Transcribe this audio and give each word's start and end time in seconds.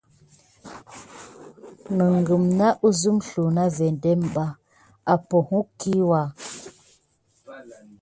Kurum 1.85 2.43
ne 2.57 2.67
sim 2.99 3.17
na 3.17 3.27
zliku 3.29 3.43
na 3.55 3.63
vedem 3.75 4.21
ɓa 4.35 4.45
a 5.11 5.13
barkiwuka. 5.27 6.21